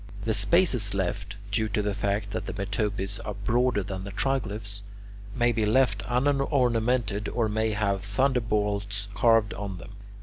The 0.25 0.33
spaces 0.33 0.95
left 0.95 1.35
(due 1.51 1.67
to 1.69 1.83
the 1.83 1.93
fact 1.93 2.31
that 2.31 2.47
the 2.47 2.53
metopes 2.53 3.19
are 3.23 3.35
broader 3.35 3.83
than 3.83 4.03
the 4.03 4.09
triglyphs) 4.11 4.81
may 5.35 5.51
be 5.51 5.63
left 5.63 6.01
unornamented 6.07 7.29
or 7.29 7.47
may 7.47 7.69
have 7.73 8.03
thunderbolts 8.03 9.09
carved 9.13 9.53
on 9.53 9.77
them. 9.77 9.91